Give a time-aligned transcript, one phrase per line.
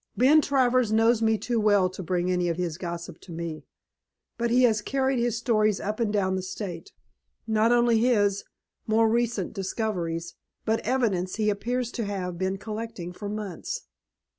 [0.17, 3.65] "Ben Travers knows me too well to bring any of his gossip to me.
[4.35, 6.91] But he has carried his stories up and down the state;
[7.45, 8.43] not only his
[8.87, 10.33] more recent discoveries,
[10.65, 13.81] but evidence he appears to have been collecting for months.